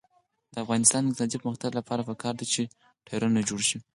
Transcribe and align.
د 0.53 0.55
افغانستان 0.63 1.01
د 1.03 1.07
اقتصادي 1.09 1.37
پرمختګ 1.45 1.71
لپاره 1.79 2.01
پکار 2.09 2.33
ده 2.39 2.45
چې 2.53 2.61
ټایرونه 3.07 3.39
جوړ 3.49 3.61
شي. 3.69 3.77